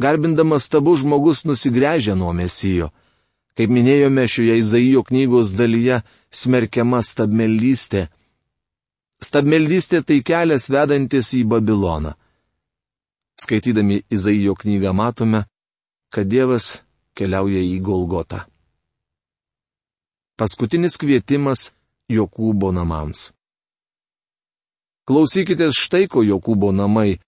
Garbindamas 0.00 0.68
tabu 0.68 0.96
žmogus 0.96 1.44
nusigręžia 1.48 2.14
nuo 2.14 2.32
mesijo. 2.36 2.90
Kaip 3.56 3.72
minėjome 3.72 4.26
šioje 4.28 4.58
Izaijo 4.60 5.00
knygos 5.08 5.54
dalyje, 5.56 6.02
smerkiama 6.28 7.00
stabmeldystė. 7.00 8.02
Stabmeldystė 9.24 10.02
tai 10.04 10.20
kelias 10.20 10.68
vedantis 10.68 11.32
į 11.32 11.46
Babiloną. 11.48 12.12
Skaitydami 13.40 14.02
Izaijo 14.12 14.52
knygą 14.60 14.92
matome, 14.92 15.46
kad 16.12 16.28
Dievas 16.28 16.82
keliauja 17.16 17.62
į 17.64 17.80
Golgotą. 17.80 18.44
Paskutinis 20.36 21.00
kvietimas 21.00 21.70
Jokūbo 22.10 22.72
namams. 22.72 23.32
Klausykite 25.06 25.70
štai 25.74 26.06
ko 26.10 26.22
Jokūbo 26.26 26.72
namai 26.74 27.18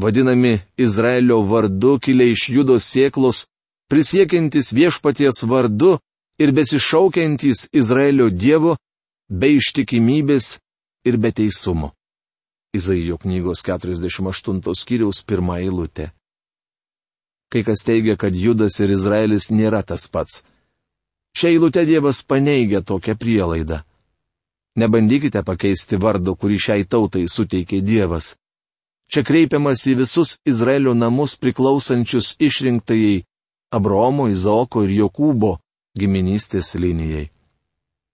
vadinami 0.00 0.60
Izraelio 0.76 1.42
vardu 1.42 1.98
kilę 1.98 2.30
iš 2.32 2.48
judos 2.48 2.84
sėklos, 2.92 3.46
prisiekiantis 3.90 4.72
viešpaties 4.72 5.42
vardu 5.44 5.98
ir 6.40 6.52
besišaukiantis 6.56 7.68
Izraelio 7.72 8.30
Dievo, 8.30 8.76
be 9.28 9.52
ištikimybės 9.58 10.56
ir 11.04 11.16
be 11.20 11.32
teisumo. 11.32 11.92
Izaijo 12.72 13.18
knygos 13.18 13.64
48 13.66 14.74
skyriaus 14.80 15.20
pirmą 15.26 15.58
eilutę. 15.58 16.12
Kai 17.50 17.64
kas 17.66 17.82
teigia, 17.84 18.14
kad 18.16 18.34
Judas 18.34 18.78
ir 18.80 18.94
Izraelis 18.94 19.50
nėra 19.50 19.82
tas 19.82 20.06
pats. 20.06 20.44
Šią 21.36 21.50
eilutę 21.50 21.82
Dievas 21.84 22.22
paneigia 22.22 22.80
tokią 22.80 23.16
prielaidą. 23.18 23.82
Nebandykite 24.78 25.42
pakeisti 25.42 25.98
vardo, 25.98 26.36
kurį 26.38 26.58
šiai 26.58 26.84
tautai 26.86 27.24
suteikė 27.26 27.80
Dievas. 27.82 28.36
Čia 29.10 29.24
kreipiamas 29.26 29.82
į 29.90 29.96
visus 30.04 30.36
Izraelio 30.46 30.94
namus 30.94 31.34
priklausančius 31.36 32.36
išrinktajai 32.38 33.24
Abromo, 33.74 34.28
Izaoko 34.30 34.84
ir 34.86 34.94
Jokūbo 34.94 35.56
giminystės 35.98 36.76
linijai. 36.78 37.30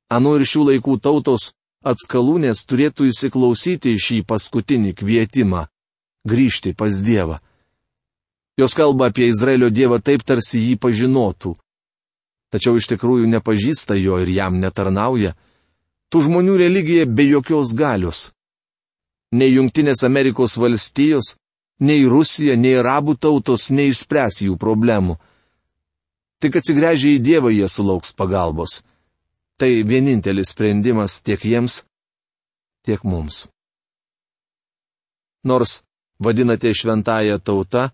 Anu 0.08 0.36
ir 0.38 0.46
šių 0.48 0.62
laikų 0.70 0.96
tautos 1.04 1.50
atskalūnės 1.84 2.64
turėtų 2.64 3.10
įsiklausyti 3.10 3.92
į 3.92 4.02
šį 4.06 4.18
paskutinį 4.30 4.94
kvietimą- 4.96 5.66
grįžti 6.30 6.72
pas 6.74 7.02
Dievą. 7.02 7.38
Jos 8.56 8.72
kalba 8.74 9.10
apie 9.10 9.28
Izraelio 9.28 9.68
Dievą 9.68 10.00
taip, 10.00 10.24
tarsi 10.24 10.58
jį 10.58 10.78
pažinotų. 10.80 11.56
Tačiau 12.50 12.76
iš 12.76 12.86
tikrųjų 12.88 13.26
nepažįsta 13.28 13.98
jo 14.00 14.16
ir 14.22 14.28
jam 14.32 14.60
netarnauja. 14.60 15.34
Tų 16.10 16.22
žmonių 16.26 16.56
religija 16.60 17.06
be 17.06 17.26
jokios 17.26 17.74
galios. 17.74 18.30
Nei 19.34 19.50
Junktinės 19.56 20.04
Amerikos 20.06 20.54
valstijos, 20.56 21.34
nei 21.82 22.06
Rusija, 22.06 22.54
nei 22.56 22.76
arabų 22.78 23.16
tautos 23.18 23.70
neišspręs 23.74 24.44
jų 24.46 24.54
problemų. 24.60 25.18
Tik 26.40 26.60
atsigręžę 26.60 27.16
į 27.16 27.22
Dievą 27.26 27.50
jie 27.50 27.68
sulauks 27.68 28.14
pagalbos. 28.14 28.82
Tai 29.56 29.70
vienintelis 29.88 30.52
sprendimas 30.52 31.20
tiek 31.24 31.42
jiems, 31.42 31.82
tiek 32.84 33.02
mums. 33.04 33.46
Nors 35.44 35.80
vadinate 36.20 36.72
šventąją 36.76 37.38
tautą, 37.40 37.88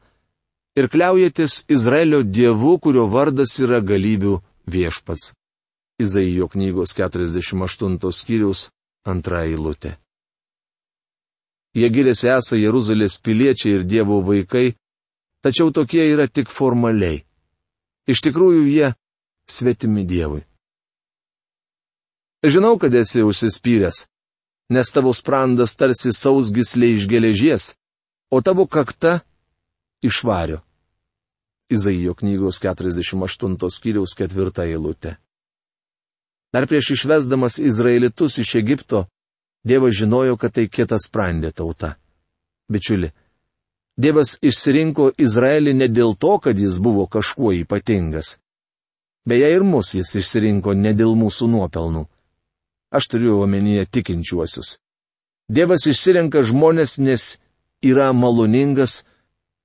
ir 0.78 0.88
kliaujatės 0.88 1.62
Izraelio 1.70 2.22
dievu, 2.22 2.78
kurio 2.82 3.06
vardas 3.12 3.54
yra 3.62 3.80
galybių 3.80 4.38
viešpats. 4.74 5.32
Izaijo 6.02 6.48
knygos 6.52 6.94
48 6.98 8.12
skyrius 8.18 8.68
antra 9.06 9.44
eilutė. 9.46 9.96
Jie 11.72 11.88
giriasi 11.88 12.28
esą 12.28 12.58
Jeruzalės 12.60 13.16
piliečiai 13.24 13.78
ir 13.78 13.84
Dievo 13.88 14.18
vaikai, 14.26 14.74
tačiau 15.40 15.72
tokie 15.72 16.04
yra 16.12 16.26
tik 16.28 16.50
formaliai. 16.52 17.22
Iš 18.06 18.20
tikrųjų 18.26 18.64
jie 18.68 18.88
svetimi 19.48 20.04
Dievui. 20.04 20.42
Žinau, 22.42 22.74
kad 22.82 22.94
esi 22.98 23.22
užsispyręs, 23.22 24.06
nes 24.74 24.90
tavo 24.90 25.12
sprandas 25.14 25.76
tarsi 25.78 26.10
sausgislė 26.10 26.96
iš 26.96 27.06
geležies, 27.08 27.72
o 28.34 28.42
tavo 28.42 28.66
kakta 28.66 29.20
išvario. 30.02 30.60
Izaijo 31.72 32.14
knygos 32.18 32.58
48 32.60 33.70
skyriaus 33.70 34.16
4 34.18 34.66
eilutė. 34.66 35.16
Dar 36.52 36.66
prieš 36.68 36.90
išvesdamas 36.96 37.58
Izraelitus 37.58 38.38
iš 38.38 38.54
Egipto, 38.54 39.06
Dievas 39.64 39.94
žinojo, 39.94 40.36
kad 40.36 40.52
tai 40.52 40.66
kietas 40.68 41.06
sprendė 41.06 41.52
tauta. 41.54 41.94
Bičiuli, 42.68 43.12
Dievas 43.96 44.38
išsirinko 44.42 45.12
Izraelį 45.20 45.74
ne 45.76 45.88
dėl 45.88 46.16
to, 46.18 46.38
kad 46.42 46.58
jis 46.58 46.78
buvo 46.82 47.06
kažkuo 47.06 47.52
ypatingas. 47.62 48.38
Beje, 49.28 49.52
ir 49.54 49.62
mus 49.62 49.92
jis 49.94 50.14
išsirinko 50.18 50.74
ne 50.74 50.94
dėl 50.98 51.14
mūsų 51.14 51.46
nuopelnų. 51.52 52.06
Aš 52.92 53.08
turiu 53.12 53.38
omenyje 53.44 53.86
tikinčiuosius. 53.86 54.78
Dievas 55.48 55.86
išsirenka 55.86 56.42
žmonės, 56.48 56.98
nes 56.98 57.38
yra 57.84 58.10
maloningas 58.12 59.02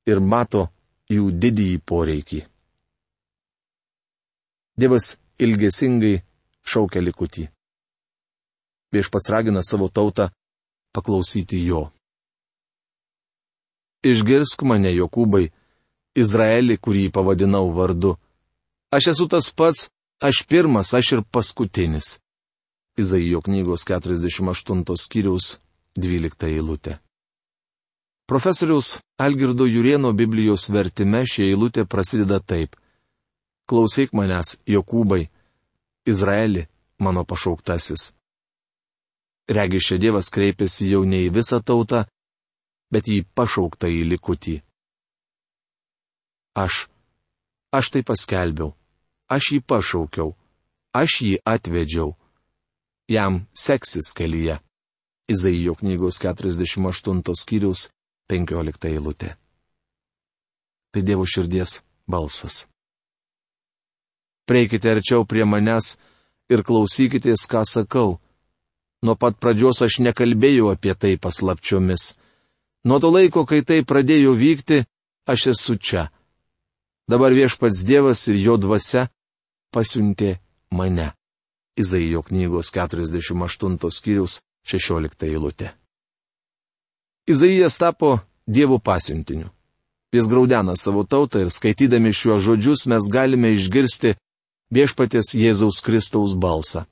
ir 0.05 0.19
mato 0.19 0.67
jų 1.09 1.31
didįjį 1.31 1.81
poreikį. 1.87 2.43
Dievas 4.77 5.15
ilgesingai 5.41 6.21
šaukia 6.67 7.01
likutį. 7.03 7.47
Viešpats 8.93 9.31
ragina 9.33 9.63
savo 9.63 9.89
tautą 9.89 10.29
paklausyti 10.95 11.59
jo. 11.67 11.87
Išgirsk 14.07 14.63
mane, 14.63 14.93
Jokūbai, 14.95 15.49
Izraelį, 16.17 16.77
kurį 16.79 17.07
pavadinau 17.13 17.67
vardu. 17.75 18.15
Aš 18.93 19.11
esu 19.13 19.27
tas 19.27 19.49
pats, 19.51 19.89
aš 20.23 20.45
pirmas, 20.47 20.93
aš 20.93 21.17
ir 21.17 21.25
paskutinis. 21.31 22.17
Izaijo 22.97 23.41
knygos 23.45 23.83
48 23.85 24.95
skyriaus 24.97 25.57
12 25.97 26.47
eilutė. 26.49 26.97
Profesoriaus 28.27 28.97
Algirdo 29.21 29.65
Jurieno 29.65 30.11
Biblijos 30.13 30.69
vertime 30.73 31.21
šie 31.25 31.51
eilutė 31.51 31.85
prasideda 31.85 32.39
taip. 32.39 32.75
Klausyk 33.67 34.11
manęs, 34.17 34.57
Jokūbai, 34.67 35.27
Izraeli, 36.07 36.67
mano 37.03 37.23
pašauktasis. 37.29 38.11
Regi 39.47 39.79
šia 39.79 39.97
Dievas 39.99 40.29
kreipėsi 40.31 40.89
jau 40.91 41.03
ne 41.07 41.19
į 41.27 41.33
visą 41.35 41.59
tautą, 41.63 42.05
bet 42.91 43.07
į 43.11 43.23
pašauktą 43.35 43.89
į 43.91 44.03
likutį. 44.11 44.55
Aš, 46.63 46.87
aš 47.77 47.91
tai 47.93 48.01
paskelbiau, 48.07 48.71
aš 49.35 49.51
jį 49.53 49.59
pašaukiau, 49.69 50.31
aš 50.95 51.19
jį 51.25 51.35
atvedžiau, 51.53 52.15
jam 53.11 53.43
seksis 53.53 54.13
kelyje. 54.17 54.59
Izaijo 55.27 55.75
knygos 55.75 56.21
48 56.23 57.35
skyrius 57.35 57.89
15 58.31 58.87
eilutė. 58.87 59.35
Tai 60.91 61.01
Dievo 61.03 61.27
širdies 61.27 61.81
balsas. 62.07 62.63
Prieikite 64.47 64.93
arčiau 64.95 65.25
prie 65.27 65.43
manęs 65.43 65.97
ir 66.49 66.63
klausykitės, 66.63 67.43
ką 67.51 67.65
sakau. 67.67 68.17
Nuo 69.03 69.15
pat 69.19 69.35
pradžios 69.37 69.83
aš 69.85 69.99
nekalbėjau 70.05 70.71
apie 70.71 70.95
tai 70.95 71.17
paslapčiomis. 71.21 72.15
Nuo 72.87 72.99
to 73.03 73.11
laiko, 73.11 73.43
kai 73.45 73.61
tai 73.67 73.83
pradėjo 73.83 74.33
vykti, 74.39 74.85
aš 75.27 75.51
esu 75.53 75.75
čia. 75.77 76.07
Dabar 77.07 77.35
viešpats 77.35 77.83
Dievas 77.87 78.23
ir 78.31 78.39
jo 78.39 78.55
dvasia 78.57 79.07
pasiuntė 79.75 80.37
mane. 80.71 81.11
Izaijo 81.77 82.23
knygos 82.25 82.71
48 82.73 83.91
skyrius 83.93 84.39
16 84.65 85.27
eilutė. 85.27 85.75
Izaijas 87.27 87.77
tapo 87.77 88.19
Dievo 88.47 88.79
pasiuntiniu. 88.79 89.51
Jis 90.15 90.27
graudena 90.31 90.75
savo 90.79 91.03
tautą 91.03 91.43
ir 91.43 91.51
skaitydami 91.51 92.13
šiuos 92.15 92.41
žodžius 92.47 92.87
mes 92.87 93.09
galime 93.11 93.51
išgirsti 93.51 94.15
viešpatės 94.73 95.33
Jėzaus 95.37 95.81
Kristaus 95.83 96.35
balsą. 96.35 96.85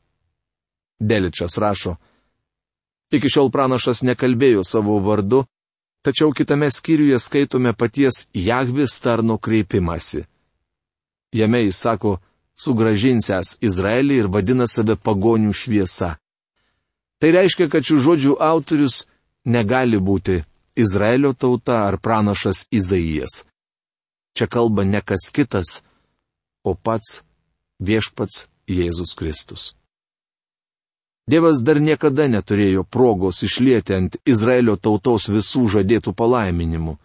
Deličas 0.99 1.57
rašo, 1.59 1.97
iki 3.11 3.29
šiol 3.31 3.51
pranašas 3.51 4.03
nekalbėjo 4.07 4.63
savo 4.63 4.99
vardu, 5.03 5.43
tačiau 6.05 6.31
kitame 6.31 6.69
skyriuje 6.71 7.19
skaitome 7.19 7.73
paties 7.73 8.27
Jahvis 8.33 8.99
tarno 9.03 9.37
kreipimąsi. 9.37 10.25
Jame 11.35 11.65
jis 11.65 11.81
sako, 11.83 12.19
sugražinsęs 12.55 13.57
Izraelį 13.65 14.21
ir 14.23 14.29
vadina 14.31 14.67
save 14.71 14.95
pagonių 14.95 15.51
šviesa. 15.51 16.15
Tai 17.19 17.31
reiškia, 17.35 17.67
kad 17.71 17.83
šių 17.83 17.97
žodžių 18.05 18.35
autorius 18.39 19.05
negali 19.45 19.99
būti 19.99 20.43
Izraelio 20.75 21.33
tauta 21.33 21.81
ar 21.87 21.97
pranašas 21.99 22.65
Izaijas. 22.71 23.43
Čia 24.35 24.47
kalba 24.51 24.83
ne 24.83 24.99
kas 25.01 25.31
kitas, 25.31 25.81
o 26.63 26.75
pats 26.75 27.21
viešpats 27.79 28.47
Jėzus 28.67 29.15
Kristus. 29.17 29.73
Dievas 31.25 31.63
dar 31.65 31.79
niekada 31.81 32.27
neturėjo 32.29 32.83
progos 32.85 33.41
išlieti 33.45 33.95
ant 33.97 34.17
Izraelio 34.29 34.75
tautos 34.77 35.25
visų 35.33 35.65
žadėtų 35.77 36.13
palaiminimų. 36.13 36.97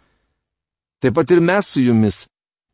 Taip 1.01 1.17
pat 1.17 1.33
ir 1.33 1.41
mes 1.41 1.71
su 1.73 1.81
jumis 1.81 2.27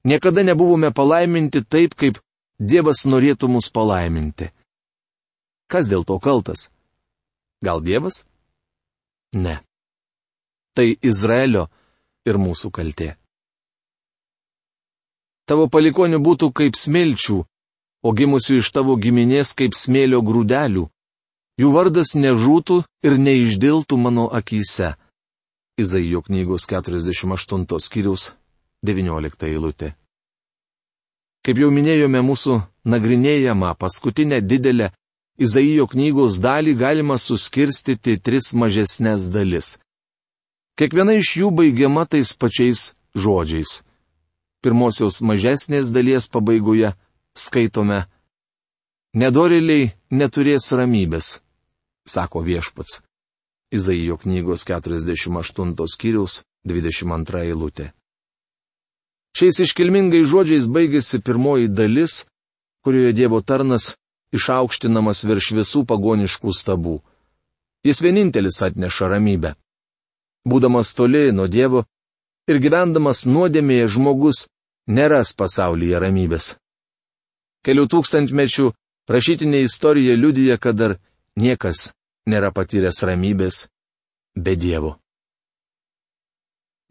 niekada 0.04 0.42
nebuvome 0.42 0.90
palaiminti 0.90 1.62
taip, 1.62 1.94
kaip 1.94 2.18
Dievas 2.58 3.04
norėtų 3.06 3.50
mus 3.52 3.68
palaiminti. 3.70 4.48
Kas 5.70 5.90
dėl 5.90 6.06
to 6.08 6.18
kaltas? 6.18 6.70
Gal 7.62 7.82
Dievas? 7.84 8.24
Ne. 9.36 9.60
Tai 10.74 10.86
Izraelio 11.02 11.66
ir 12.26 12.38
mūsų 12.40 12.70
kaltė. 12.72 13.14
Tavo 15.46 15.68
palikonių 15.70 16.18
būtų 16.18 16.50
kaip 16.50 16.78
smilčių, 16.78 17.44
o 18.02 18.12
gimusių 18.12 18.60
iš 18.60 18.70
tavo 18.74 18.96
giminės 19.00 19.54
kaip 19.58 19.76
smėlio 19.76 20.22
grūdelių. 20.26 20.86
Jų 21.56 21.68
vardas 21.72 22.12
nežūtų 22.16 22.82
ir 23.06 23.16
neišdiltų 23.16 23.96
mano 23.96 24.26
akise. 24.28 24.94
Izaijo 25.80 26.20
knygos 26.26 26.66
48 26.68 27.80
skyriaus 27.80 28.32
19 28.84 29.48
eilutė. 29.48 29.94
Kaip 31.44 31.58
jau 31.62 31.70
minėjome 31.70 32.20
mūsų 32.26 32.60
nagrinėjama 32.84 33.74
paskutinę 33.78 34.40
didelę 34.42 34.90
Izaijo 35.36 35.84
knygos 35.92 36.38
dalį 36.40 36.72
galima 36.80 37.18
suskirstyti 37.20 38.16
tris 38.24 38.54
mažesnės 38.56 39.28
dalis. 39.28 39.76
Kiekviena 40.80 41.18
iš 41.20 41.34
jų 41.40 41.50
baigiama 41.58 42.06
tais 42.08 42.32
pačiais 42.32 42.94
žodžiais. 43.12 43.82
Pirmosios 44.64 45.20
mažesnės 45.20 45.92
dalies 45.92 46.28
pabaigoje 46.32 46.94
skaitome 47.36 48.04
Nedoriliai 49.16 49.92
neturės 50.12 50.68
ramybės, 50.76 51.38
sako 52.04 52.42
viešpats. 52.44 53.00
Izaijo 53.72 54.18
knygos 54.20 54.66
48 54.68 55.72
skyriaus 55.92 56.42
22 56.68 57.44
eilutė. 57.48 57.86
Šiais 59.36 59.62
iškilmingais 59.64 60.28
žodžiais 60.28 60.68
baigėsi 60.68 61.22
pirmoji 61.24 61.72
dalis, 61.72 62.24
kurioje 62.84 63.16
Dievo 63.16 63.40
tarnas 63.40 63.94
išaukštinamas 64.36 65.24
virš 65.24 65.50
visų 65.56 65.84
pagoniškų 65.88 66.52
stabų. 66.52 67.00
Jis 67.88 68.02
vienintelis 68.04 68.62
atneša 68.68 69.10
ramybę. 69.14 69.56
Būdamas 70.46 70.92
toli 70.94 71.32
nuo 71.32 71.48
Dievo, 71.48 71.86
Ir 72.46 72.60
gyvendamas 72.62 73.24
nuodėmėje 73.26 73.86
žmogus 73.96 74.44
neras 74.86 75.32
pasaulyje 75.34 75.98
ramybės. 75.98 76.52
Kelių 77.66 77.88
tūkstantmečių 77.90 78.68
rašytinė 79.10 79.64
istorija 79.66 80.14
liudyja, 80.14 80.58
kad 80.58 80.78
dar 80.78 80.92
niekas 81.34 81.90
nėra 82.30 82.52
patyręs 82.54 83.02
ramybės 83.02 83.64
be 84.38 84.54
Dievo. 84.54 84.96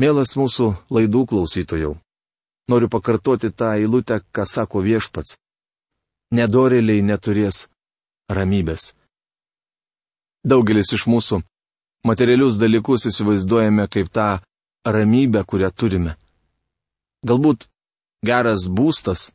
Mielas 0.03 0.35
mūsų 0.35 0.73
laidų 0.91 1.21
klausytojų, 1.31 1.93
noriu 2.67 2.89
pakartoti 2.91 3.53
tą 3.55 3.71
eilutę, 3.79 4.19
ką 4.35 4.43
sako 4.43 4.83
viešpats. 4.83 5.37
Nedorėliai 6.35 7.05
neturės 7.05 7.69
ramybės. 8.27 8.91
Daugelis 10.43 10.91
iš 10.97 11.05
mūsų 11.07 11.39
materialius 12.05 12.59
dalykus 12.59 13.07
įsivaizduojame 13.09 13.87
kaip 13.87 14.11
tą 14.11 14.27
ramybę, 14.85 15.45
kurią 15.47 15.71
turime. 15.71 16.17
Galbūt 17.25 17.69
geras 18.25 18.67
būstas, 18.67 19.29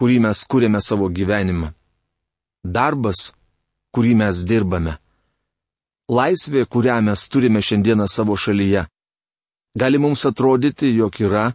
kurį 0.00 0.16
mes 0.24 0.40
kūrėme 0.48 0.80
savo 0.80 1.10
gyvenimą. 1.12 1.74
Darbas, 2.64 3.34
kurį 3.92 4.14
mes 4.22 4.40
dirbame. 4.48 4.96
Laisvė, 6.10 6.64
kurią 6.66 6.96
mes 7.04 7.26
turime 7.28 7.60
šiandieną 7.62 8.06
savo 8.08 8.36
šalyje. 8.36 8.86
Gali 9.78 10.00
mums 10.02 10.24
atrodyti, 10.26 10.88
jog 10.96 11.20
yra 11.22 11.50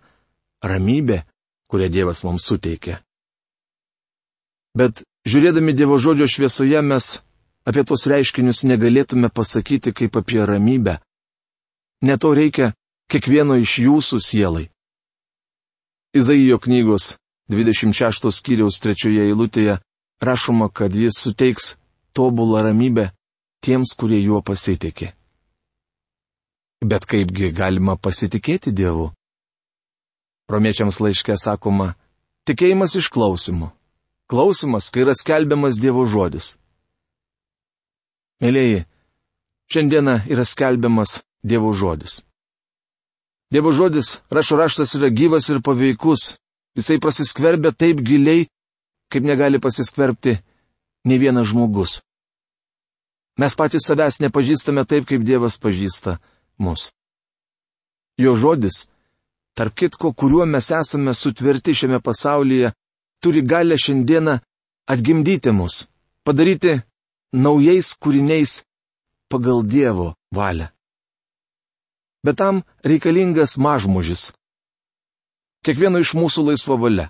ramybė, 0.64 1.24
kurią 1.68 1.90
Dievas 1.92 2.22
mums 2.24 2.46
suteikė. 2.48 3.00
Bet 4.78 5.02
žiūrėdami 5.28 5.74
Dievo 5.76 5.98
žodžio 6.00 6.30
šviesoje 6.30 6.82
mes 6.86 7.10
apie 7.66 7.84
tos 7.84 8.06
reiškinius 8.08 8.64
negalėtume 8.70 9.34
pasakyti 9.34 9.92
kaip 9.92 10.16
apie 10.22 10.46
ramybę. 10.46 11.00
Ne 12.06 12.16
to 12.22 12.32
reikia 12.38 12.72
kiekvieno 13.12 13.58
iš 13.58 13.80
jūsų 13.88 14.22
sielai. 14.22 14.66
Izaijo 16.16 16.62
knygos 16.64 17.16
26 17.52 18.32
skyriaus 18.34 18.80
trečioje 18.82 19.28
eilutėje 19.28 19.78
rašoma, 20.22 20.70
kad 20.74 20.96
jis 20.96 21.20
suteiks 21.22 21.76
tobulą 22.14 22.64
ramybę 22.66 23.12
tiems, 23.62 23.94
kurie 23.98 24.22
juo 24.24 24.42
pasitikė. 24.42 25.12
Bet 26.86 27.06
kaipgi 27.10 27.52
galima 27.54 27.96
pasitikėti 27.98 28.74
Dievu? 28.74 29.12
Romiečiams 30.50 31.00
laiške 31.02 31.38
sakoma, 31.38 31.96
tikėjimas 32.46 32.96
iš 33.00 33.10
klausimų. 33.14 33.72
Klausimas, 34.30 34.90
kai 34.90 35.06
yra 35.06 35.14
skelbiamas 35.18 35.80
Dievo 35.82 36.06
žodis. 36.10 36.56
Mėlyjeji, 38.42 38.86
šiandieną 39.72 40.20
yra 40.30 40.46
skelbiamas 40.46 41.20
Dievo 41.46 41.74
žodis. 41.74 42.24
Dievo 43.54 43.72
žodis, 43.72 44.20
rašo 44.34 44.58
raštas, 44.58 44.96
yra 44.98 45.10
gyvas 45.14 45.50
ir 45.54 45.62
paveikus. 45.62 46.36
Jisai 46.76 47.00
prasiskverbia 47.00 47.72
taip 47.72 48.02
giliai, 48.04 48.48
kaip 49.12 49.24
negali 49.24 49.60
pasiskverbti 49.64 50.38
ne 51.08 51.18
vienas 51.22 51.48
žmogus. 51.52 52.02
Mes 53.40 53.56
patys 53.56 53.88
savęs 53.88 54.20
nepažįstame 54.24 54.84
taip, 54.88 55.08
kaip 55.10 55.24
Dievas 55.28 55.58
pažįsta 55.60 56.18
mus. 56.64 56.92
Jo 58.18 58.36
žodis, 58.40 58.88
tarp 59.56 59.76
kitko, 59.76 60.14
kuriuo 60.20 60.46
mes 60.48 60.72
esame 60.72 61.14
sutverti 61.14 61.76
šiame 61.76 62.00
pasaulyje, 62.00 62.72
turi 63.22 63.42
galę 63.42 63.76
šiandieną 63.84 64.40
atgimdyti 64.88 65.52
mus, 65.52 65.88
padaryti 66.24 66.80
naujais 67.34 67.92
kūriniais 68.00 68.64
pagal 69.32 69.64
Dievo 69.64 70.14
valią. 70.32 70.68
Bet 72.26 72.38
tam 72.40 72.64
reikalingas 72.84 73.58
mažmožis. 73.58 74.32
Kiekvieno 75.66 76.00
iš 76.02 76.14
mūsų 76.14 76.46
laisva 76.52 76.78
valia. 76.78 77.10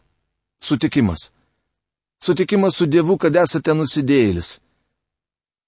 Sutikimas. 0.64 1.30
Sutikimas 2.24 2.78
su 2.80 2.88
Dievu, 2.88 3.18
kad 3.20 3.36
esate 3.36 3.76
nusidėjėlis. 3.76 4.60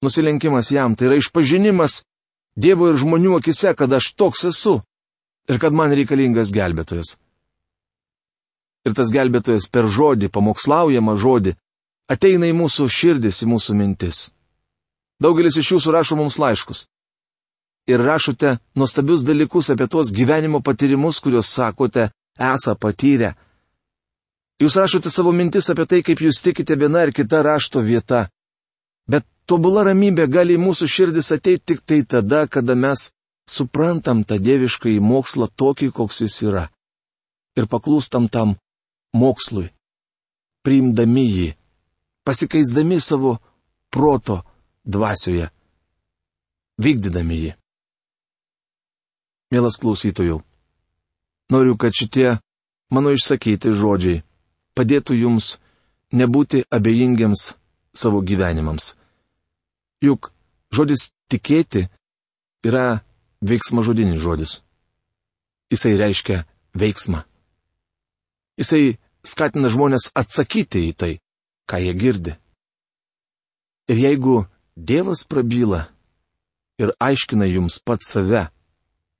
Nusilenkimas 0.06 0.72
jam 0.72 0.96
tai 0.96 1.10
yra 1.10 1.18
išpažinimas 1.20 2.04
Dievo 2.58 2.88
ir 2.90 2.98
žmonių 2.98 3.36
akise, 3.38 3.74
kad 3.78 3.92
aš 3.94 4.14
toks 4.18 4.46
esu 4.50 4.80
ir 5.52 5.60
kad 5.62 5.76
man 5.76 5.94
reikalingas 5.94 6.50
gelbėtojas. 6.56 7.18
Ir 8.88 8.96
tas 8.98 9.12
gelbėtojas 9.14 9.68
per 9.70 9.86
žodį, 9.92 10.32
pamokslaujamą 10.34 11.18
žodį, 11.20 11.54
ateina 12.10 12.48
į 12.48 12.56
mūsų 12.58 12.88
širdis, 12.88 13.44
į 13.44 13.52
mūsų 13.52 13.76
mintis. 13.78 14.30
Daugelis 15.22 15.58
iš 15.60 15.74
jūsų 15.76 15.94
rašo 15.94 16.18
mums 16.18 16.40
laiškus. 16.40 16.86
Ir 17.88 18.02
rašote 18.04 18.58
nuostabius 18.76 19.24
dalykus 19.28 19.70
apie 19.74 19.88
tuos 19.92 20.12
gyvenimo 20.16 20.62
patyrimus, 20.64 21.20
kuriuos 21.24 21.52
sakote, 21.52 22.10
esą 22.40 22.76
patyrę. 22.76 23.34
Jūs 24.62 24.78
rašote 24.80 25.12
savo 25.14 25.32
mintis 25.32 25.70
apie 25.70 25.86
tai, 25.86 26.02
kaip 26.02 26.22
jūs 26.24 26.42
tikite 26.42 26.78
viena 26.80 27.04
ar 27.06 27.12
kita 27.14 27.44
rašto 27.46 27.84
vieta. 27.86 28.28
Bet 29.08 29.26
tobula 29.46 29.84
ramybė 29.86 30.26
gali 30.28 30.58
į 30.58 30.64
mūsų 30.64 30.88
širdis 30.90 31.30
ateiti 31.36 31.74
tik 31.74 31.84
tai 31.86 32.02
tada, 32.04 32.48
kada 32.48 32.76
mes 32.76 33.12
suprantam 33.48 34.24
tą 34.28 34.40
dievišką 34.42 34.90
į 34.96 35.04
mokslą 35.04 35.48
tokį, 35.54 35.92
koks 35.94 36.24
jis 36.26 36.42
yra. 36.50 36.66
Ir 37.58 37.70
paklūstam 37.70 38.28
tam 38.34 38.58
mokslui. 39.14 39.70
Priimdami 40.66 41.26
jį. 41.30 41.48
Pasikeisdami 42.28 42.98
savo 43.00 43.38
proto 43.94 44.42
dvasioje, 44.84 45.48
vykdydami 46.82 47.38
jį. 47.44 47.54
Mielas 49.56 49.78
klausytojų, 49.80 50.42
noriu, 51.52 51.78
kad 51.78 51.94
šitie 51.96 52.38
mano 52.94 53.12
išsakyti 53.16 53.74
žodžiai 53.76 54.24
padėtų 54.78 55.18
jums 55.18 55.58
nebūti 56.14 56.64
abejingiams 56.72 57.54
savo 57.98 58.22
gyvenimams. 58.22 58.94
Juk 60.04 60.32
žodis 60.72 61.12
tikėti 61.32 61.88
yra 62.68 63.02
veiksmažodinis 63.42 64.22
žodis. 64.22 64.62
Jisai 65.72 65.98
reiškia 66.00 66.44
veiksmą. 66.78 67.24
Jisai 68.58 68.98
skatina 69.26 69.70
žmonės 69.70 70.12
atsakyti 70.16 70.86
į 70.90 70.94
tai, 70.98 71.14
ką 71.68 71.82
jie 71.84 71.94
girdi. 71.98 72.38
Ir 73.92 73.98
jeigu 74.04 74.46
Dievas 74.78 75.24
prabyla 75.26 75.88
ir 76.78 76.92
aiškina 77.02 77.48
jums 77.50 77.80
pat 77.82 78.06
save, 78.06 78.44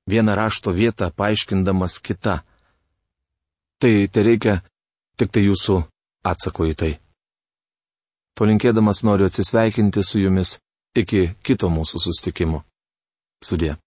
vieną 0.08 0.36
rašto 0.36 0.72
vietą 0.72 1.12
paaiškindamas 1.12 2.00
kitą. 2.02 2.40
Tai 3.80 3.94
tai 4.12 4.24
reikia 4.24 4.62
tik 5.18 5.32
tai 5.32 5.44
jūsų 5.48 5.82
atsako 6.26 6.70
į 6.72 6.76
tai. 6.76 6.94
Palinkėdamas 8.38 9.04
noriu 9.04 9.28
atsisveikinti 9.28 10.04
su 10.04 10.22
jumis 10.22 10.58
iki 10.98 11.34
kito 11.44 11.70
mūsų 11.74 12.02
sustikimo. 12.02 12.64
Sudė. 13.44 13.78